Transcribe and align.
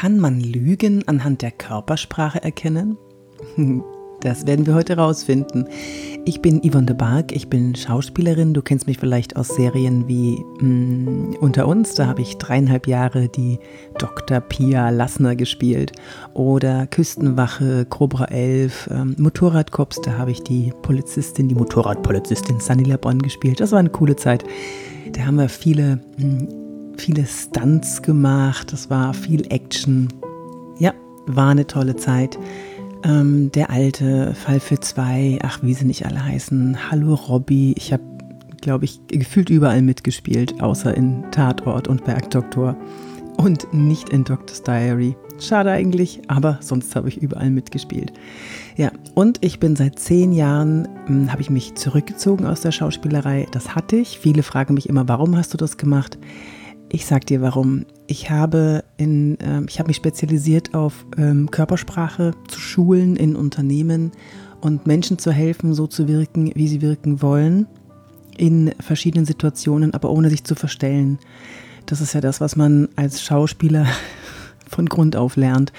Kann 0.00 0.20
man 0.20 0.38
Lügen 0.38 1.02
anhand 1.08 1.42
der 1.42 1.50
Körpersprache 1.50 2.40
erkennen? 2.40 2.96
Das 4.20 4.48
werden 4.48 4.66
wir 4.66 4.74
heute 4.74 4.96
rausfinden. 4.96 5.68
Ich 6.24 6.42
bin 6.42 6.60
Yvonne 6.68 6.86
de 6.86 6.96
Barg, 6.96 7.30
ich 7.30 7.48
bin 7.48 7.76
Schauspielerin. 7.76 8.52
Du 8.52 8.62
kennst 8.62 8.88
mich 8.88 8.98
vielleicht 8.98 9.36
aus 9.36 9.46
Serien 9.46 10.08
wie 10.08 10.44
mh, 10.60 10.66
mm, 10.66 11.36
Unter 11.38 11.68
uns, 11.68 11.94
da 11.94 12.08
habe 12.08 12.22
ich 12.22 12.36
dreieinhalb 12.36 12.88
Jahre 12.88 13.28
die 13.28 13.60
Dr. 13.96 14.40
Pia 14.40 14.90
Lassner 14.90 15.36
gespielt. 15.36 15.92
Oder 16.34 16.88
Küstenwache, 16.88 17.84
Cobra 17.84 18.24
11, 18.24 18.88
ähm, 18.90 19.14
Motorradkops, 19.18 20.00
da 20.00 20.18
habe 20.18 20.32
ich 20.32 20.42
die 20.42 20.72
Polizistin, 20.82 21.48
die 21.48 21.54
Motorradpolizistin 21.54 22.58
Sunny 22.58 22.82
Lebon 22.82 23.22
gespielt. 23.22 23.60
Das 23.60 23.70
war 23.70 23.78
eine 23.78 23.90
coole 23.90 24.16
Zeit. 24.16 24.44
Da 25.12 25.26
haben 25.26 25.36
wir 25.36 25.48
viele 25.48 26.00
mh, 26.18 26.26
mm, 26.26 26.67
viele 27.00 27.24
Stunts 27.26 28.02
gemacht, 28.02 28.72
es 28.72 28.90
war 28.90 29.14
viel 29.14 29.50
Action. 29.50 30.08
Ja, 30.78 30.92
war 31.26 31.50
eine 31.50 31.66
tolle 31.66 31.96
Zeit. 31.96 32.38
Ähm, 33.04 33.52
der 33.52 33.70
alte 33.70 34.34
Fall 34.34 34.60
für 34.60 34.80
zwei, 34.80 35.38
ach, 35.42 35.60
wie 35.62 35.74
sie 35.74 35.84
nicht 35.84 36.04
alle 36.04 36.24
heißen. 36.24 36.90
Hallo 36.90 37.14
Robby. 37.14 37.74
Ich 37.76 37.92
habe, 37.92 38.02
glaube 38.60 38.84
ich, 38.84 39.00
gefühlt 39.06 39.50
überall 39.50 39.82
mitgespielt, 39.82 40.60
außer 40.60 40.94
in 40.96 41.24
Tatort 41.30 41.88
und 41.88 42.04
Bergdoktor. 42.04 42.76
Und 43.36 43.72
nicht 43.72 44.08
in 44.08 44.24
Doctor's 44.24 44.64
Diary. 44.64 45.16
Schade 45.38 45.70
eigentlich, 45.70 46.22
aber 46.26 46.58
sonst 46.60 46.96
habe 46.96 47.08
ich 47.08 47.22
überall 47.22 47.50
mitgespielt. 47.50 48.12
Ja, 48.76 48.90
und 49.14 49.38
ich 49.44 49.60
bin 49.60 49.76
seit 49.76 50.00
zehn 50.00 50.32
Jahren, 50.32 50.88
hm, 51.06 51.30
habe 51.30 51.42
ich 51.42 51.48
mich 51.48 51.76
zurückgezogen 51.76 52.46
aus 52.46 52.62
der 52.62 52.72
Schauspielerei. 52.72 53.46
Das 53.52 53.76
hatte 53.76 53.94
ich. 53.94 54.18
Viele 54.18 54.42
fragen 54.42 54.74
mich 54.74 54.88
immer, 54.88 55.06
warum 55.06 55.36
hast 55.36 55.54
du 55.54 55.56
das 55.56 55.76
gemacht? 55.76 56.18
Ich 56.90 57.04
sag 57.04 57.26
dir 57.26 57.42
warum. 57.42 57.84
Ich 58.06 58.30
habe, 58.30 58.82
in, 58.96 59.38
äh, 59.40 59.62
ich 59.68 59.78
habe 59.78 59.88
mich 59.88 59.96
spezialisiert 59.96 60.74
auf 60.74 61.04
ähm, 61.18 61.50
Körpersprache 61.50 62.32
zu 62.48 62.60
schulen 62.60 63.16
in 63.16 63.36
Unternehmen 63.36 64.12
und 64.62 64.86
Menschen 64.86 65.18
zu 65.18 65.30
helfen, 65.30 65.74
so 65.74 65.86
zu 65.86 66.08
wirken, 66.08 66.50
wie 66.54 66.66
sie 66.66 66.80
wirken 66.80 67.20
wollen, 67.20 67.66
in 68.36 68.72
verschiedenen 68.80 69.26
Situationen, 69.26 69.92
aber 69.92 70.10
ohne 70.10 70.30
sich 70.30 70.44
zu 70.44 70.54
verstellen. 70.54 71.18
Das 71.84 72.00
ist 72.00 72.14
ja 72.14 72.22
das, 72.22 72.40
was 72.40 72.56
man 72.56 72.88
als 72.96 73.22
Schauspieler 73.22 73.86
von 74.66 74.86
Grund 74.86 75.14
auf 75.14 75.36
lernt, 75.36 75.72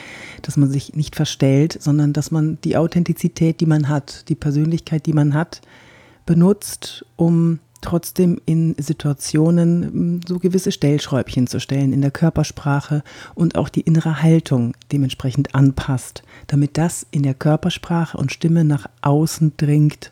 dass 0.43 0.57
man 0.57 0.69
sich 0.69 0.95
nicht 0.95 1.15
verstellt, 1.15 1.77
sondern 1.81 2.13
dass 2.13 2.29
man 2.29 2.59
die 2.63 2.77
Authentizität, 2.77 3.61
die 3.61 3.65
man 3.65 3.89
hat, 3.89 4.29
die 4.29 4.35
Persönlichkeit, 4.35 5.07
die 5.07 5.13
man 5.13 5.33
hat, 5.33 5.61
benutzt, 6.27 7.03
um 7.15 7.59
trotzdem 7.81 8.39
in 8.45 8.75
Situationen 8.77 10.21
so 10.27 10.39
gewisse 10.39 10.71
Stellschräubchen 10.71 11.47
zu 11.47 11.59
stellen 11.59 11.93
in 11.93 12.01
der 12.01 12.11
Körpersprache 12.11 13.03
und 13.35 13.55
auch 13.55 13.69
die 13.69 13.81
innere 13.81 14.21
Haltung 14.21 14.75
dementsprechend 14.91 15.55
anpasst, 15.55 16.23
damit 16.47 16.77
das 16.77 17.05
in 17.11 17.23
der 17.23 17.33
Körpersprache 17.33 18.17
und 18.17 18.31
Stimme 18.31 18.63
nach 18.63 18.87
außen 19.01 19.53
dringt, 19.57 20.11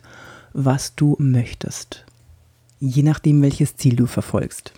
was 0.52 0.94
du 0.94 1.16
möchtest. 1.18 2.04
Je 2.80 3.02
nachdem, 3.02 3.42
welches 3.42 3.76
Ziel 3.76 3.96
du 3.96 4.06
verfolgst. 4.06 4.72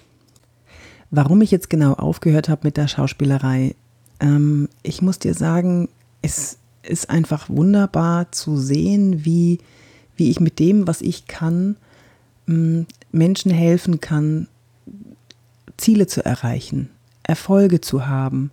Warum 1.11 1.43
ich 1.43 1.51
jetzt 1.51 1.71
genau 1.71 1.95
aufgehört 1.95 2.49
habe 2.49 2.63
mit 2.65 2.77
der 2.77 2.89
Schauspielerei, 2.89 3.75
ähm, 4.21 4.69
ich 4.83 5.03
muss 5.03 5.19
dir 5.19 5.35
sagen, 5.35 5.89
es 6.23 6.59
ist 6.83 7.11
einfach 7.11 7.49
wunderbar 7.49 8.33
zu 8.33 8.57
sehen, 8.57 9.25
wie, 9.25 9.59
wie 10.17 10.31
ich 10.31 10.41
mit 10.41 10.59
dem, 10.59 10.87
was 10.87 11.01
ich 11.03 11.27
kann, 11.27 11.77
Menschen 13.13 13.51
helfen 13.51 14.01
kann, 14.01 14.49
Ziele 15.77 16.07
zu 16.07 16.25
erreichen, 16.25 16.91
Erfolge 17.23 17.81
zu 17.81 18.07
haben, 18.07 18.51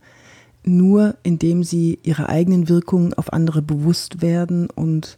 nur 0.63 1.15
indem 1.23 1.63
sie 1.63 1.99
ihre 2.03 2.29
eigenen 2.29 2.69
Wirkungen 2.69 3.13
auf 3.13 3.33
andere 3.33 3.61
bewusst 3.61 4.21
werden 4.21 4.69
und 4.69 5.15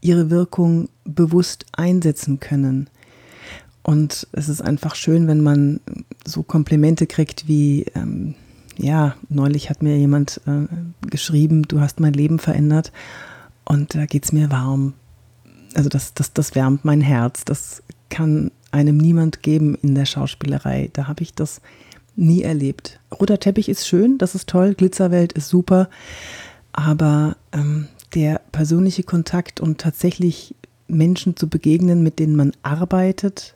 ihre 0.00 0.30
Wirkung 0.30 0.88
bewusst 1.04 1.66
einsetzen 1.72 2.40
können. 2.40 2.88
Und 3.82 4.26
es 4.32 4.48
ist 4.48 4.62
einfach 4.62 4.94
schön, 4.94 5.28
wenn 5.28 5.42
man 5.42 5.80
so 6.24 6.42
Komplimente 6.42 7.06
kriegt 7.06 7.46
wie, 7.46 7.86
ähm, 7.94 8.34
ja, 8.76 9.14
neulich 9.28 9.70
hat 9.70 9.82
mir 9.82 9.96
jemand 9.96 10.40
äh, 10.46 10.66
geschrieben, 11.08 11.62
du 11.62 11.80
hast 11.80 12.00
mein 12.00 12.12
Leben 12.12 12.38
verändert 12.38 12.92
und 13.64 13.94
da 13.94 14.06
geht 14.06 14.24
es 14.24 14.32
mir 14.32 14.50
warm. 14.50 14.94
Also 15.76 15.90
das, 15.90 16.14
das, 16.14 16.32
das 16.32 16.54
wärmt 16.54 16.84
mein 16.84 17.02
Herz. 17.02 17.44
Das 17.44 17.82
kann 18.08 18.50
einem 18.70 18.96
niemand 18.96 19.42
geben 19.42 19.74
in 19.82 19.94
der 19.94 20.06
Schauspielerei. 20.06 20.88
Da 20.94 21.06
habe 21.06 21.22
ich 21.22 21.34
das 21.34 21.60
nie 22.16 22.42
erlebt. 22.42 22.98
Roter 23.12 23.38
Teppich 23.38 23.68
ist 23.68 23.86
schön, 23.86 24.16
das 24.16 24.34
ist 24.34 24.48
toll, 24.48 24.74
Glitzerwelt 24.74 25.34
ist 25.34 25.50
super, 25.50 25.90
aber 26.72 27.36
ähm, 27.52 27.88
der 28.14 28.40
persönliche 28.52 29.02
Kontakt 29.02 29.60
und 29.60 29.78
tatsächlich 29.78 30.54
Menschen 30.88 31.36
zu 31.36 31.46
begegnen, 31.48 32.02
mit 32.02 32.18
denen 32.18 32.36
man 32.36 32.52
arbeitet 32.62 33.54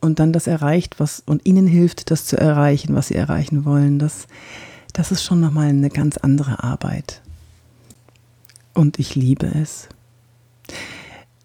und 0.00 0.18
dann 0.18 0.32
das 0.32 0.48
erreicht, 0.48 0.98
was 0.98 1.22
und 1.26 1.46
ihnen 1.46 1.68
hilft, 1.68 2.10
das 2.10 2.24
zu 2.24 2.36
erreichen, 2.36 2.96
was 2.96 3.08
sie 3.08 3.14
erreichen 3.14 3.64
wollen, 3.64 4.00
das, 4.00 4.26
das 4.92 5.12
ist 5.12 5.22
schon 5.22 5.40
nochmal 5.40 5.68
eine 5.68 5.90
ganz 5.90 6.16
andere 6.16 6.64
Arbeit. 6.64 7.22
Und 8.74 8.98
ich 8.98 9.14
liebe 9.14 9.46
es. 9.46 9.88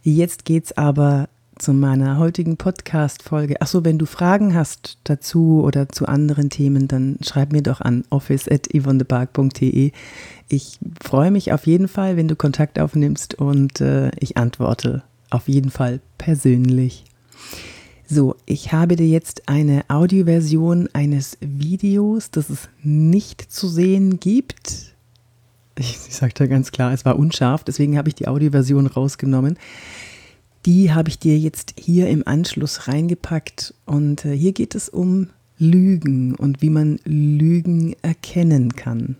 Jetzt 0.01 0.45
geht's 0.45 0.71
aber 0.73 1.29
zu 1.57 1.73
meiner 1.73 2.17
heutigen 2.17 2.57
Podcast-Folge. 2.57 3.61
Achso, 3.61 3.85
wenn 3.85 3.97
du 3.97 4.05
Fragen 4.05 4.53
hast 4.53 4.97
dazu 5.03 5.61
oder 5.63 5.87
zu 5.87 6.07
anderen 6.07 6.49
Themen, 6.49 6.87
dann 6.87 7.17
schreib 7.21 7.51
mir 7.51 7.61
doch 7.61 7.79
an 7.79 8.03
office.yvonnebark.de. 8.09 9.91
Ich 10.49 10.79
freue 11.01 11.31
mich 11.31 11.53
auf 11.53 11.65
jeden 11.67 11.87
Fall, 11.87 12.17
wenn 12.17 12.27
du 12.27 12.35
Kontakt 12.35 12.79
aufnimmst 12.79 13.35
und 13.35 13.81
äh, 13.81 14.11
ich 14.19 14.37
antworte 14.37 15.03
auf 15.29 15.47
jeden 15.47 15.69
Fall 15.69 15.99
persönlich. 16.17 17.05
So, 18.05 18.35
ich 18.45 18.73
habe 18.73 18.95
dir 18.95 19.07
jetzt 19.07 19.47
eine 19.47 19.85
Audioversion 19.87 20.89
eines 20.93 21.37
Videos, 21.39 22.29
das 22.31 22.49
es 22.49 22.69
nicht 22.81 23.41
zu 23.41 23.67
sehen 23.67 24.19
gibt. 24.19 24.92
Ich, 25.77 25.97
ich 26.07 26.15
sagte 26.15 26.47
ganz 26.47 26.71
klar, 26.71 26.93
es 26.93 27.05
war 27.05 27.17
unscharf, 27.17 27.63
deswegen 27.63 27.97
habe 27.97 28.09
ich 28.09 28.15
die 28.15 28.27
Audioversion 28.27 28.87
rausgenommen. 28.87 29.57
Die 30.65 30.93
habe 30.93 31.09
ich 31.09 31.19
dir 31.19 31.37
jetzt 31.37 31.73
hier 31.77 32.09
im 32.09 32.25
Anschluss 32.25 32.87
reingepackt 32.87 33.73
und 33.85 34.23
äh, 34.23 34.35
hier 34.35 34.53
geht 34.53 34.75
es 34.75 34.87
um 34.87 35.29
Lügen 35.57 36.35
und 36.35 36.61
wie 36.61 36.69
man 36.69 36.99
Lügen 37.03 37.95
erkennen 38.01 38.75
kann. 38.75 39.17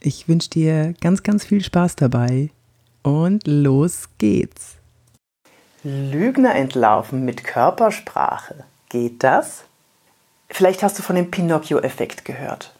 Ich 0.00 0.28
wünsche 0.28 0.50
dir 0.50 0.94
ganz, 1.00 1.22
ganz 1.22 1.44
viel 1.44 1.62
Spaß 1.62 1.96
dabei 1.96 2.50
und 3.02 3.46
los 3.46 4.08
geht's. 4.18 4.76
Lügner 5.84 6.54
entlaufen 6.54 7.24
mit 7.24 7.44
Körpersprache. 7.44 8.64
Geht 8.88 9.22
das? 9.22 9.64
Vielleicht 10.48 10.82
hast 10.82 10.98
du 10.98 11.02
von 11.02 11.16
dem 11.16 11.30
Pinocchio-Effekt 11.30 12.24
gehört. 12.24 12.72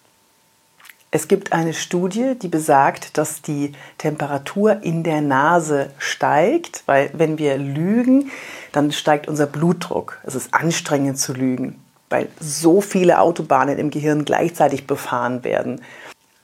Es 1.14 1.28
gibt 1.28 1.52
eine 1.52 1.74
Studie, 1.74 2.36
die 2.40 2.48
besagt, 2.48 3.18
dass 3.18 3.42
die 3.42 3.74
Temperatur 3.98 4.82
in 4.82 5.02
der 5.02 5.20
Nase 5.20 5.90
steigt, 5.98 6.84
weil 6.86 7.10
wenn 7.12 7.36
wir 7.36 7.58
lügen, 7.58 8.30
dann 8.72 8.92
steigt 8.92 9.28
unser 9.28 9.44
Blutdruck. 9.44 10.18
Es 10.24 10.34
ist 10.34 10.54
anstrengend 10.54 11.18
zu 11.18 11.34
lügen, 11.34 11.78
weil 12.08 12.30
so 12.40 12.80
viele 12.80 13.20
Autobahnen 13.20 13.76
im 13.76 13.90
Gehirn 13.90 14.24
gleichzeitig 14.24 14.86
befahren 14.86 15.44
werden. 15.44 15.82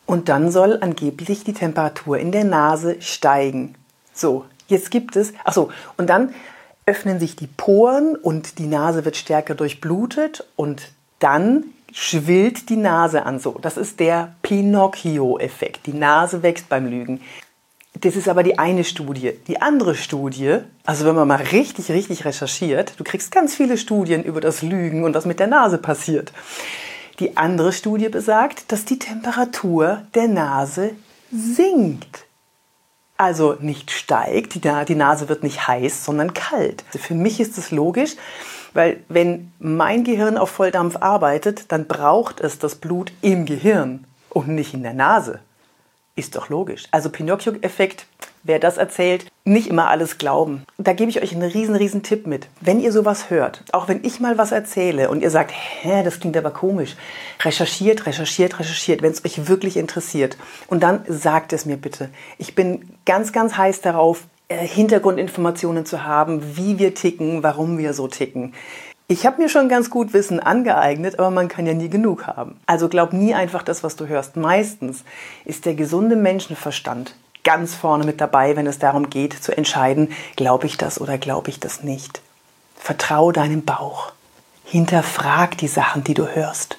Und 0.05 0.29
dann 0.29 0.51
soll 0.51 0.77
angeblich 0.83 1.45
die 1.45 1.55
Temperatur 1.55 2.19
in 2.19 2.31
der 2.31 2.45
Nase 2.45 3.01
steigen. 3.01 3.75
So, 4.13 4.45
jetzt 4.67 4.91
gibt 4.91 5.17
es, 5.17 5.33
ach 5.45 5.55
so, 5.55 5.71
und 5.97 6.11
dann 6.11 6.35
öffnen 6.85 7.19
sich 7.21 7.37
die 7.37 7.47
Poren 7.47 8.17
und 8.17 8.59
die 8.59 8.67
Nase 8.67 9.07
wird 9.07 9.17
stärker 9.17 9.55
durchblutet 9.55 10.45
und 10.57 10.93
dann 11.21 11.65
schwillt 11.93 12.69
die 12.69 12.77
Nase 12.77 13.25
an 13.25 13.39
so. 13.39 13.59
Das 13.61 13.77
ist 13.77 14.01
der 14.01 14.35
Pinocchio-Effekt. 14.43 15.87
Die 15.87 15.95
Nase 15.95 16.43
wächst 16.43 16.69
beim 16.69 16.87
Lügen. 16.87 17.21
Das 18.01 18.15
ist 18.15 18.29
aber 18.29 18.43
die 18.43 18.59
eine 18.59 18.85
Studie. 18.85 19.33
Die 19.49 19.61
andere 19.61 19.95
Studie, 19.95 20.59
also 20.85 21.05
wenn 21.05 21.17
man 21.17 21.27
mal 21.27 21.37
richtig, 21.37 21.91
richtig 21.91 22.25
recherchiert, 22.25 22.95
du 22.99 23.05
kriegst 23.05 23.33
ganz 23.33 23.55
viele 23.55 23.77
Studien 23.77 24.23
über 24.23 24.41
das 24.41 24.63
Lügen 24.63 25.05
und 25.05 25.15
was 25.15 25.27
mit 25.27 25.41
der 25.41 25.49
Nase 25.49 25.79
passiert. 25.79 26.33
Die 27.19 27.37
andere 27.37 27.73
Studie 27.73 28.09
besagt, 28.09 28.71
dass 28.71 28.85
die 28.85 28.99
Temperatur 28.99 30.03
der 30.15 30.29
Nase 30.29 30.93
sinkt. 31.33 32.27
Also 33.17 33.57
nicht 33.59 33.91
steigt, 33.91 34.55
die 34.55 34.95
Nase 34.95 35.29
wird 35.29 35.43
nicht 35.43 35.67
heiß, 35.67 36.05
sondern 36.05 36.35
kalt. 36.35 36.85
Für 36.91 37.15
mich 37.15 37.41
ist 37.41 37.59
es 37.59 37.73
logisch, 37.73 38.15
weil 38.75 39.01
wenn 39.09 39.53
mein 39.59 40.05
Gehirn 40.05 40.37
auf 40.37 40.51
Volldampf 40.51 40.97
arbeitet, 41.01 41.71
dann 41.73 41.87
braucht 41.87 42.41
es 42.41 42.59
das 42.59 42.77
Blut 42.77 43.13
im 43.23 43.47
Gehirn 43.47 44.05
und 44.31 44.49
nicht 44.49 44.75
in 44.75 44.83
der 44.83 44.95
Nase. 44.95 45.41
Ist 46.17 46.35
doch 46.35 46.49
logisch. 46.49 46.85
Also 46.91 47.11
Pinocchio-Effekt, 47.11 48.07
wer 48.43 48.59
das 48.59 48.77
erzählt, 48.77 49.27
nicht 49.45 49.69
immer 49.69 49.89
alles 49.89 50.19
glauben. 50.19 50.65
Da 50.77 50.93
gebe 50.93 51.11
ich 51.11 51.23
euch 51.23 51.33
einen 51.33 51.49
riesen, 51.49 51.77
riesen 51.77 52.03
Tipp 52.03 52.27
mit. 52.27 52.49
Wenn 52.61 52.81
ihr 52.81 52.91
sowas 52.93 53.31
hört, 53.31 53.63
auch 53.73 53.87
wenn 53.87 54.05
ich 54.05 54.19
mal 54.19 54.37
was 54.37 54.51
erzähle 54.51 55.11
und 55.11 55.23
ihr 55.23 55.31
sagt, 55.31 55.53
hä, 55.53 56.03
das 56.03 56.19
klingt 56.19 56.37
aber 56.37 56.51
komisch, 56.51 56.97
recherchiert, 57.41 58.07
recherchiert, 58.07 58.59
recherchiert, 58.59 59.01
wenn 59.03 59.13
es 59.13 59.25
euch 59.25 59.47
wirklich 59.49 59.77
interessiert. 59.77 60.37
Und 60.67 60.83
dann 60.83 61.05
sagt 61.07 61.53
es 61.53 61.67
mir 61.67 61.77
bitte. 61.77 62.09
Ich 62.37 62.55
bin 62.57 62.97
ganz, 63.07 63.33
ganz 63.33 63.57
heiß 63.57 63.81
darauf, 63.81 64.25
Hintergrundinformationen 64.51 65.85
zu 65.85 66.05
haben, 66.05 66.57
wie 66.57 66.79
wir 66.79 66.95
ticken, 66.95 67.43
warum 67.43 67.77
wir 67.79 67.93
so 67.93 68.09
ticken. 68.09 68.55
Ich 69.07 69.27
habe 69.27 69.43
mir 69.43 69.49
schon 69.49 69.69
ganz 69.69 69.91
gut 69.91 70.13
Wissen 70.13 70.41
angeeignet, 70.41 71.19
aber 71.19 71.31
man 71.31 71.49
kann 71.49 71.67
ja 71.67 71.75
nie 71.75 71.89
genug 71.89 72.27
haben. 72.27 72.61
Also 72.67 72.89
glaub 72.89 73.13
nie 73.13 73.35
einfach 73.35 73.63
das, 73.63 73.83
was 73.83 73.97
du 73.97 74.07
hörst. 74.07 74.37
Meistens 74.37 75.05
ist 75.45 75.65
der 75.65 75.75
gesunde 75.75 76.17
Menschenverstand 76.17 77.15
ganz 77.45 77.75
vorne 77.75 78.05
mit 78.05 78.21
dabei, 78.21 78.57
wenn 78.57 78.67
es 78.67 78.79
darum 78.79 79.09
geht 79.09 79.33
zu 79.33 79.57
entscheiden, 79.57 80.13
glaube 80.37 80.67
ich 80.67 80.77
das 80.77 81.01
oder 81.01 81.17
glaube 81.17 81.49
ich 81.49 81.61
das 81.61 81.83
nicht. 81.83 82.21
Vertraue 82.77 83.33
deinem 83.33 83.65
Bauch. 83.65 84.13
Hinterfrag 84.65 85.57
die 85.57 85.69
Sachen, 85.69 86.05
die 86.05 86.13
du 86.13 86.27
hörst. 86.27 86.77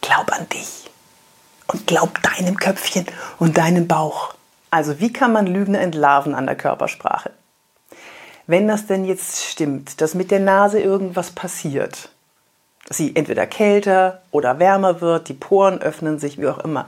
Glaub 0.00 0.32
an 0.32 0.48
dich. 0.48 0.90
Und 1.66 1.86
glaub 1.86 2.22
deinem 2.22 2.56
Köpfchen 2.56 3.04
und 3.38 3.58
deinem 3.58 3.86
Bauch. 3.86 4.34
Also 4.72 5.00
wie 5.00 5.12
kann 5.12 5.34
man 5.34 5.46
Lügen 5.46 5.74
entlarven 5.74 6.34
an 6.34 6.46
der 6.46 6.56
Körpersprache? 6.56 7.30
Wenn 8.46 8.66
das 8.66 8.86
denn 8.86 9.04
jetzt 9.04 9.44
stimmt, 9.44 10.00
dass 10.00 10.14
mit 10.14 10.30
der 10.30 10.40
Nase 10.40 10.80
irgendwas 10.80 11.30
passiert, 11.30 12.08
dass 12.88 12.96
sie 12.96 13.14
entweder 13.14 13.46
kälter 13.46 14.22
oder 14.30 14.58
wärmer 14.58 15.02
wird, 15.02 15.28
die 15.28 15.34
Poren 15.34 15.82
öffnen 15.82 16.18
sich, 16.18 16.40
wie 16.40 16.48
auch 16.48 16.58
immer, 16.58 16.86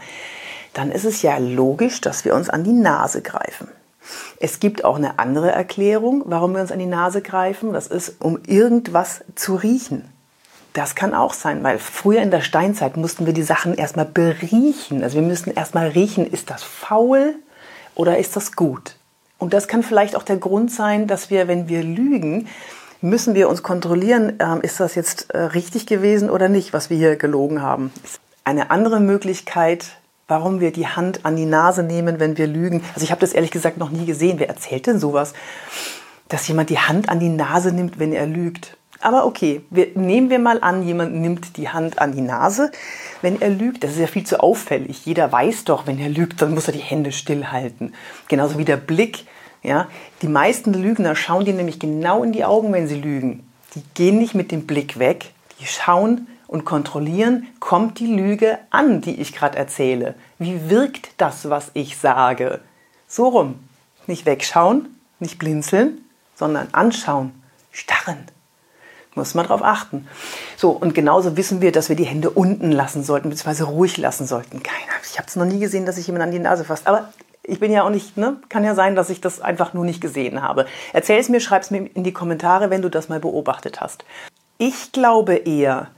dann 0.72 0.90
ist 0.90 1.04
es 1.04 1.20
ja 1.20 1.36
logisch, 1.36 2.00
dass 2.00 2.24
wir 2.24 2.34
uns 2.34 2.48
an 2.48 2.64
die 2.64 2.72
Nase 2.72 3.20
greifen. 3.20 3.68
Es 4.40 4.60
gibt 4.60 4.82
auch 4.82 4.96
eine 4.96 5.18
andere 5.18 5.52
Erklärung, 5.52 6.22
warum 6.24 6.54
wir 6.54 6.62
uns 6.62 6.72
an 6.72 6.78
die 6.78 6.86
Nase 6.86 7.20
greifen. 7.20 7.74
Das 7.74 7.86
ist, 7.86 8.16
um 8.18 8.38
irgendwas 8.46 9.24
zu 9.34 9.56
riechen. 9.56 10.08
Das 10.72 10.94
kann 10.94 11.12
auch 11.12 11.34
sein, 11.34 11.62
weil 11.62 11.78
früher 11.78 12.22
in 12.22 12.30
der 12.30 12.40
Steinzeit 12.40 12.96
mussten 12.96 13.26
wir 13.26 13.34
die 13.34 13.42
Sachen 13.42 13.74
erstmal 13.74 14.06
beriechen. 14.06 15.02
Also 15.02 15.16
wir 15.16 15.26
müssten 15.26 15.50
erstmal 15.50 15.88
riechen, 15.88 16.26
ist 16.26 16.48
das 16.48 16.62
faul 16.62 17.34
oder 17.94 18.18
ist 18.18 18.36
das 18.36 18.52
gut? 18.56 18.96
Und 19.38 19.52
das 19.52 19.68
kann 19.68 19.82
vielleicht 19.82 20.16
auch 20.16 20.22
der 20.22 20.36
Grund 20.36 20.70
sein, 20.70 21.06
dass 21.06 21.30
wir, 21.30 21.48
wenn 21.48 21.68
wir 21.68 21.82
lügen, 21.82 22.48
müssen 23.00 23.34
wir 23.34 23.48
uns 23.48 23.62
kontrollieren, 23.62 24.40
äh, 24.40 24.58
ist 24.62 24.80
das 24.80 24.94
jetzt 24.94 25.30
äh, 25.30 25.38
richtig 25.38 25.86
gewesen 25.86 26.30
oder 26.30 26.48
nicht, 26.48 26.72
was 26.72 26.88
wir 26.88 26.96
hier 26.96 27.16
gelogen 27.16 27.60
haben. 27.60 27.92
Eine 28.44 28.70
andere 28.70 29.00
Möglichkeit, 29.00 29.96
warum 30.26 30.60
wir 30.60 30.72
die 30.72 30.86
Hand 30.86 31.24
an 31.24 31.36
die 31.36 31.44
Nase 31.44 31.82
nehmen, 31.82 32.18
wenn 32.20 32.38
wir 32.38 32.46
lügen. 32.46 32.82
Also 32.94 33.04
ich 33.04 33.10
habe 33.10 33.20
das 33.20 33.32
ehrlich 33.32 33.50
gesagt 33.50 33.76
noch 33.76 33.90
nie 33.90 34.06
gesehen. 34.06 34.38
Wer 34.38 34.48
erzählt 34.48 34.86
denn 34.86 34.98
sowas? 34.98 35.34
Dass 36.28 36.48
jemand 36.48 36.70
die 36.70 36.78
Hand 36.78 37.10
an 37.10 37.20
die 37.20 37.28
Nase 37.28 37.72
nimmt, 37.72 37.98
wenn 37.98 38.12
er 38.12 38.26
lügt. 38.26 38.76
Aber 39.04 39.26
okay, 39.26 39.60
wir, 39.68 39.88
nehmen 39.96 40.30
wir 40.30 40.38
mal 40.38 40.62
an, 40.62 40.82
jemand 40.82 41.14
nimmt 41.14 41.58
die 41.58 41.68
Hand 41.68 41.98
an 41.98 42.12
die 42.12 42.22
Nase, 42.22 42.72
wenn 43.20 43.38
er 43.42 43.50
lügt. 43.50 43.84
Das 43.84 43.90
ist 43.90 43.98
ja 43.98 44.06
viel 44.06 44.24
zu 44.24 44.40
auffällig. 44.40 45.04
Jeder 45.04 45.30
weiß 45.30 45.64
doch, 45.64 45.86
wenn 45.86 45.98
er 45.98 46.08
lügt, 46.08 46.40
dann 46.40 46.54
muss 46.54 46.68
er 46.68 46.72
die 46.72 46.78
Hände 46.78 47.12
stillhalten. 47.12 47.94
Genauso 48.28 48.56
wie 48.56 48.64
der 48.64 48.78
Blick. 48.78 49.26
Ja, 49.62 49.88
die 50.22 50.28
meisten 50.28 50.72
Lügner 50.72 51.16
schauen 51.16 51.44
dir 51.44 51.52
nämlich 51.52 51.78
genau 51.78 52.22
in 52.22 52.32
die 52.32 52.46
Augen, 52.46 52.72
wenn 52.72 52.88
sie 52.88 52.98
lügen. 52.98 53.46
Die 53.74 53.82
gehen 53.92 54.18
nicht 54.18 54.34
mit 54.34 54.50
dem 54.50 54.66
Blick 54.66 54.98
weg, 54.98 55.32
die 55.60 55.66
schauen 55.66 56.26
und 56.46 56.64
kontrollieren, 56.64 57.46
kommt 57.60 57.98
die 57.98 58.14
Lüge 58.14 58.58
an, 58.70 59.02
die 59.02 59.20
ich 59.20 59.34
gerade 59.34 59.58
erzähle. 59.58 60.14
Wie 60.38 60.70
wirkt 60.70 61.10
das, 61.18 61.50
was 61.50 61.70
ich 61.74 61.98
sage? 61.98 62.60
So 63.06 63.28
rum. 63.28 63.56
Nicht 64.06 64.24
wegschauen, 64.24 64.98
nicht 65.18 65.38
blinzeln, 65.38 65.98
sondern 66.34 66.68
anschauen, 66.72 67.32
starren. 67.70 68.28
Muss 69.14 69.34
man 69.34 69.46
darauf 69.46 69.62
achten. 69.62 70.08
So, 70.56 70.70
und 70.70 70.94
genauso 70.94 71.36
wissen 71.36 71.60
wir, 71.60 71.70
dass 71.70 71.88
wir 71.88 71.96
die 71.96 72.04
Hände 72.04 72.30
unten 72.30 72.72
lassen 72.72 73.04
sollten, 73.04 73.30
beziehungsweise 73.30 73.64
ruhig 73.64 73.96
lassen 73.96 74.26
sollten. 74.26 74.62
Keiner, 74.62 74.92
ich 75.08 75.18
habe 75.18 75.28
es 75.28 75.36
noch 75.36 75.44
nie 75.44 75.60
gesehen, 75.60 75.86
dass 75.86 75.96
sich 75.96 76.06
jemand 76.06 76.24
an 76.24 76.32
die 76.32 76.40
Nase 76.40 76.64
fasst. 76.64 76.88
Aber 76.88 77.10
ich 77.44 77.60
bin 77.60 77.70
ja 77.70 77.84
auch 77.84 77.90
nicht, 77.90 78.16
ne? 78.16 78.38
Kann 78.48 78.64
ja 78.64 78.74
sein, 78.74 78.96
dass 78.96 79.10
ich 79.10 79.20
das 79.20 79.40
einfach 79.40 79.74
nur 79.74 79.84
nicht 79.84 80.00
gesehen 80.00 80.42
habe. 80.42 80.66
Erzähl 80.92 81.20
es 81.20 81.28
mir, 81.28 81.40
schreib 81.40 81.62
es 81.62 81.70
mir 81.70 81.86
in 81.94 82.02
die 82.02 82.12
Kommentare, 82.12 82.70
wenn 82.70 82.82
du 82.82 82.88
das 82.88 83.08
mal 83.08 83.20
beobachtet 83.20 83.80
hast. 83.80 84.04
Ich 84.58 84.92
glaube 84.92 85.34
eher, 85.34 85.88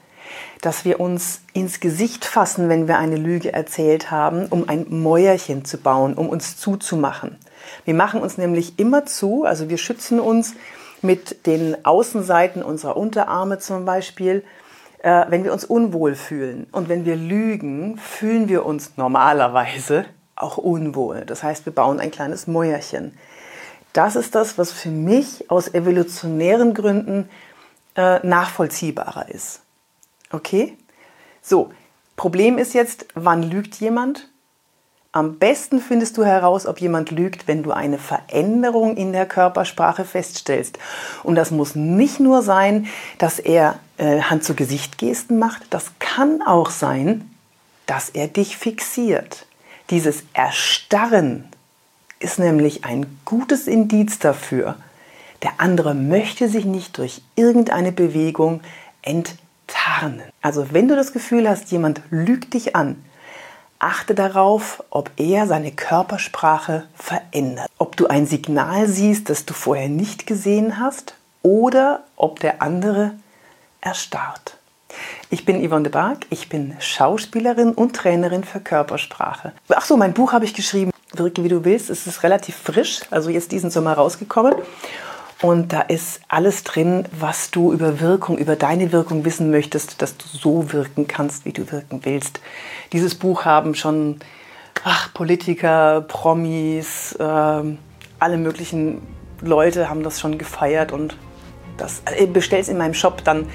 dass 0.60 0.84
wir 0.84 1.00
uns 1.00 1.40
ins 1.52 1.80
Gesicht 1.80 2.24
fassen, 2.24 2.68
wenn 2.68 2.88
wir 2.88 2.98
eine 2.98 3.16
Lüge 3.16 3.52
erzählt 3.52 4.10
haben, 4.10 4.46
um 4.46 4.68
ein 4.68 4.86
Mäuerchen 4.88 5.64
zu 5.64 5.78
bauen, 5.78 6.14
um 6.14 6.28
uns 6.28 6.56
zuzumachen. 6.56 7.38
Wir 7.84 7.94
machen 7.94 8.20
uns 8.20 8.38
nämlich 8.38 8.78
immer 8.78 9.06
zu, 9.06 9.44
also 9.44 9.68
wir 9.68 9.78
schützen 9.78 10.20
uns 10.20 10.54
mit 11.02 11.46
den 11.46 11.84
Außenseiten 11.84 12.62
unserer 12.62 12.96
Unterarme 12.96 13.58
zum 13.58 13.84
Beispiel, 13.84 14.44
äh, 14.98 15.26
wenn 15.28 15.44
wir 15.44 15.52
uns 15.52 15.64
unwohl 15.64 16.14
fühlen. 16.14 16.66
Und 16.72 16.88
wenn 16.88 17.04
wir 17.04 17.16
lügen, 17.16 17.98
fühlen 17.98 18.48
wir 18.48 18.66
uns 18.66 18.96
normalerweise 18.96 20.06
auch 20.34 20.58
unwohl. 20.58 21.22
Das 21.26 21.42
heißt, 21.42 21.66
wir 21.66 21.74
bauen 21.74 22.00
ein 22.00 22.10
kleines 22.10 22.46
Mäuerchen. 22.46 23.16
Das 23.92 24.16
ist 24.16 24.34
das, 24.34 24.58
was 24.58 24.72
für 24.72 24.90
mich 24.90 25.50
aus 25.50 25.72
evolutionären 25.72 26.74
Gründen 26.74 27.28
äh, 27.96 28.24
nachvollziehbarer 28.26 29.28
ist. 29.30 29.62
Okay? 30.30 30.76
So, 31.40 31.70
Problem 32.16 32.56
ist 32.56 32.72
jetzt, 32.72 33.06
wann 33.14 33.42
lügt 33.42 33.76
jemand? 33.76 34.28
Am 35.16 35.38
besten 35.38 35.80
findest 35.80 36.18
du 36.18 36.26
heraus, 36.26 36.66
ob 36.66 36.78
jemand 36.78 37.10
lügt, 37.10 37.48
wenn 37.48 37.62
du 37.62 37.72
eine 37.72 37.96
Veränderung 37.96 38.98
in 38.98 39.14
der 39.14 39.24
Körpersprache 39.24 40.04
feststellst. 40.04 40.78
Und 41.22 41.36
das 41.36 41.50
muss 41.50 41.74
nicht 41.74 42.20
nur 42.20 42.42
sein, 42.42 42.86
dass 43.16 43.38
er 43.38 43.78
äh, 43.96 44.20
Hand-zu-Gesicht-Gesten 44.20 45.38
macht. 45.38 45.62
Das 45.70 45.86
kann 46.00 46.42
auch 46.42 46.68
sein, 46.68 47.30
dass 47.86 48.10
er 48.10 48.28
dich 48.28 48.58
fixiert. 48.58 49.46
Dieses 49.88 50.22
Erstarren 50.34 51.44
ist 52.20 52.38
nämlich 52.38 52.84
ein 52.84 53.18
gutes 53.24 53.68
Indiz 53.68 54.18
dafür, 54.18 54.76
der 55.42 55.52
andere 55.56 55.94
möchte 55.94 56.50
sich 56.50 56.66
nicht 56.66 56.98
durch 56.98 57.22
irgendeine 57.36 57.90
Bewegung 57.90 58.60
enttarnen. 59.00 60.24
Also 60.42 60.74
wenn 60.74 60.88
du 60.88 60.94
das 60.94 61.14
Gefühl 61.14 61.48
hast, 61.48 61.72
jemand 61.72 62.02
lügt 62.10 62.52
dich 62.52 62.76
an, 62.76 63.02
Achte 63.78 64.14
darauf, 64.14 64.82
ob 64.90 65.10
er 65.16 65.46
seine 65.46 65.70
Körpersprache 65.72 66.84
verändert. 66.94 67.68
Ob 67.78 67.96
du 67.96 68.06
ein 68.06 68.26
Signal 68.26 68.88
siehst, 68.88 69.28
das 69.28 69.44
du 69.44 69.52
vorher 69.52 69.88
nicht 69.88 70.26
gesehen 70.26 70.80
hast 70.80 71.14
oder 71.42 72.04
ob 72.16 72.40
der 72.40 72.62
andere 72.62 73.12
erstarrt. 73.80 74.56
Ich 75.28 75.44
bin 75.44 75.66
Yvonne 75.66 75.84
de 75.84 75.92
Barg, 75.92 76.26
ich 76.30 76.48
bin 76.48 76.74
Schauspielerin 76.78 77.72
und 77.72 77.94
Trainerin 77.94 78.44
für 78.44 78.60
Körpersprache. 78.60 79.52
Ach 79.68 79.84
so, 79.84 79.96
mein 79.96 80.14
Buch 80.14 80.32
habe 80.32 80.44
ich 80.44 80.54
geschrieben, 80.54 80.90
Wirke 81.12 81.44
wie 81.44 81.48
du 81.48 81.64
willst. 81.64 81.90
Es 81.90 82.06
ist 82.06 82.22
relativ 82.22 82.56
frisch, 82.56 83.00
also 83.10 83.30
jetzt 83.30 83.52
diesen 83.52 83.70
Sommer 83.70 83.92
rausgekommen. 83.92 84.54
Und 85.42 85.72
da 85.72 85.82
ist 85.82 86.20
alles 86.28 86.64
drin, 86.64 87.04
was 87.18 87.50
du 87.50 87.72
über 87.72 88.00
Wirkung, 88.00 88.38
über 88.38 88.56
deine 88.56 88.90
Wirkung 88.92 89.24
wissen 89.26 89.50
möchtest, 89.50 90.00
dass 90.00 90.16
du 90.16 90.26
so 90.26 90.72
wirken 90.72 91.06
kannst, 91.06 91.44
wie 91.44 91.52
du 91.52 91.70
wirken 91.70 92.00
willst. 92.04 92.40
Dieses 92.92 93.14
Buch 93.14 93.44
haben 93.44 93.74
schon 93.74 94.20
ach, 94.84 95.12
Politiker, 95.12 96.02
Promis, 96.08 97.12
äh, 97.18 97.22
alle 98.18 98.36
möglichen 98.38 99.02
Leute 99.42 99.90
haben 99.90 100.02
das 100.02 100.20
schon 100.20 100.38
gefeiert 100.38 100.92
und 100.92 101.16
das 101.76 102.02
äh, 102.06 102.26
bestellst 102.26 102.70
in 102.70 102.78
meinem 102.78 102.94
Shop, 102.94 103.22
dann 103.24 103.46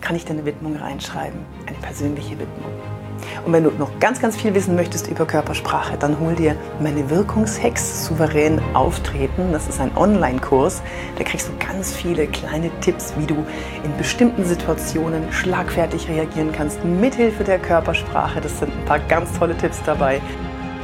kann 0.00 0.16
ich 0.16 0.24
dir 0.24 0.32
eine 0.32 0.44
Widmung 0.44 0.76
reinschreiben, 0.76 1.40
eine 1.66 1.78
persönliche 1.78 2.38
Widmung. 2.38 2.99
Und 3.44 3.52
wenn 3.52 3.64
du 3.64 3.70
noch 3.70 3.98
ganz, 4.00 4.20
ganz 4.20 4.36
viel 4.36 4.54
wissen 4.54 4.74
möchtest 4.76 5.08
über 5.08 5.26
Körpersprache, 5.26 5.96
dann 5.98 6.18
hol 6.20 6.34
dir 6.34 6.56
meine 6.80 7.08
Wirkungshex 7.10 8.06
souverän 8.06 8.60
auftreten. 8.74 9.52
Das 9.52 9.68
ist 9.68 9.80
ein 9.80 9.90
Online-Kurs. 9.96 10.82
Da 11.16 11.24
kriegst 11.24 11.48
du 11.48 11.52
ganz 11.64 11.94
viele 11.94 12.26
kleine 12.26 12.70
Tipps, 12.80 13.14
wie 13.18 13.26
du 13.26 13.36
in 13.84 13.96
bestimmten 13.96 14.44
Situationen 14.44 15.32
schlagfertig 15.32 16.08
reagieren 16.08 16.52
kannst, 16.52 16.84
mithilfe 16.84 17.44
der 17.44 17.58
Körpersprache. 17.58 18.40
Das 18.40 18.58
sind 18.58 18.72
ein 18.72 18.84
paar 18.84 19.00
ganz 19.00 19.32
tolle 19.38 19.56
Tipps 19.56 19.80
dabei. 19.84 20.20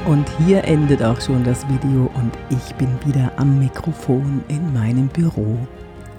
Und 0.06 0.28
hier 0.38 0.62
endet 0.64 1.02
auch 1.02 1.20
schon 1.20 1.42
das 1.42 1.68
Video 1.68 2.08
und 2.14 2.32
ich 2.48 2.74
bin 2.76 2.88
wieder 3.04 3.32
am 3.36 3.58
Mikrofon 3.58 4.44
in 4.46 4.72
meinem 4.72 5.08
Büro. 5.08 5.58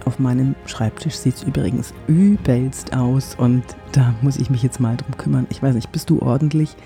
Auf 0.07 0.19
meinem 0.19 0.55
Schreibtisch 0.65 1.15
sieht 1.15 1.35
es 1.35 1.43
übrigens 1.43 1.93
übelst 2.07 2.95
aus 2.95 3.35
und 3.35 3.61
da 3.91 4.15
muss 4.21 4.37
ich 4.37 4.49
mich 4.49 4.63
jetzt 4.63 4.79
mal 4.79 4.95
drum 4.95 5.17
kümmern. 5.17 5.47
Ich 5.49 5.61
weiß 5.61 5.75
nicht, 5.75 5.91
bist 5.91 6.09
du 6.09 6.21
ordentlich? 6.21 6.77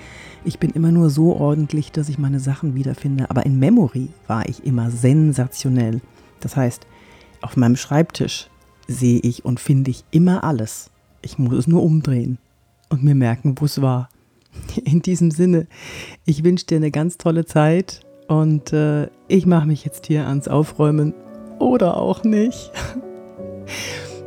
Ich 0.44 0.58
bin 0.58 0.72
immer 0.72 0.92
nur 0.92 1.12
so 1.12 1.36
ordentlich, 1.36 1.92
dass 1.92 2.10
ich 2.10 2.18
meine 2.18 2.40
Sachen 2.40 2.74
wiederfinde. 2.74 3.30
Aber 3.30 3.46
in 3.46 3.60
Memory 3.60 4.10
war 4.26 4.50
ich 4.50 4.66
immer 4.66 4.90
sensationell. 4.90 6.02
Das 6.40 6.56
heißt, 6.56 6.88
auf 7.42 7.58
meinem 7.58 7.76
Schreibtisch 7.76 8.50
sehe 8.88 9.20
ich 9.20 9.46
und 9.46 9.60
finde 9.60 9.92
ich 9.92 10.04
immer 10.10 10.44
alles. 10.44 10.90
Ich 11.22 11.38
muss 11.38 11.54
es 11.54 11.68
nur 11.68 11.84
umdrehen 11.84 12.40
und 12.90 13.04
mir 13.04 13.14
merken, 13.14 13.54
wo 13.60 13.66
es 13.66 13.84
war. 13.84 14.10
In 14.84 15.04
diesem 15.04 15.30
Sinne, 15.30 15.68
ich 16.26 16.44
wünsche 16.44 16.66
dir 16.66 16.78
eine 16.78 16.90
ganz 16.90 17.20
tolle 17.20 17.46
Zeit 17.46 18.02
und 18.28 18.74
äh, 18.74 19.10
ich 19.28 19.46
mache 19.46 19.68
mich 19.68 19.86
jetzt 19.86 20.08
hier 20.08 20.26
ans 20.26 20.48
Aufräumen 20.48 21.14
oder 21.60 21.98
auch 21.98 22.24
nicht. 22.24 22.72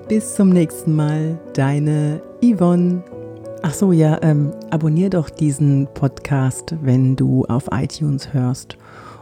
Bis 0.09 0.35
zum 0.35 0.49
nächsten 0.51 0.95
Mal, 0.95 1.39
deine 1.55 2.21
Yvonne. 2.43 3.03
Ach 3.63 3.73
so, 3.73 3.91
ja, 3.91 4.19
ähm, 4.23 4.53
abonnier 4.71 5.09
doch 5.09 5.31
diesen 5.31 5.89
Podcast, 5.95 6.75
wenn 6.83 7.17
du 7.17 7.47
auf 7.47 7.71
iTunes 7.73 8.35
hörst 8.35 8.77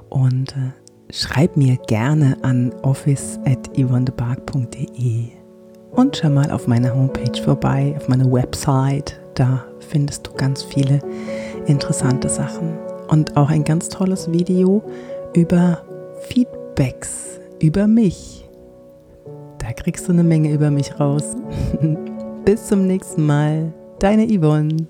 und 0.09 0.57
äh, 0.57 0.73
schreib 1.13 1.57
mir 1.57 1.77
gerne 1.87 2.37
an 2.43 2.75
office@yvonnebark.de 2.83 5.29
und 5.93 6.17
schau 6.17 6.31
mal 6.31 6.51
auf 6.51 6.67
meiner 6.67 6.93
Homepage 6.93 7.41
vorbei, 7.41 7.95
auf 7.97 8.09
meiner 8.09 8.33
Website. 8.33 9.21
Da 9.35 9.65
findest 9.79 10.27
du 10.27 10.33
ganz 10.33 10.65
viele 10.65 10.99
interessante 11.67 12.29
Sachen 12.29 12.77
und 13.09 13.37
auch 13.37 13.51
ein 13.51 13.63
ganz 13.63 13.89
tolles 13.89 14.33
Video 14.33 14.83
über 15.33 15.85
Feedbacks 16.23 17.39
über 17.61 17.87
mich. 17.87 18.42
Kriegst 19.73 20.09
du 20.09 20.13
eine 20.13 20.25
Menge 20.25 20.53
über 20.53 20.71
mich 20.71 20.99
raus. 21.01 21.37
Bis 22.45 22.67
zum 22.67 22.87
nächsten 22.87 23.27
Mal. 23.27 23.73
Deine 23.99 24.27
Yvonne. 24.27 24.87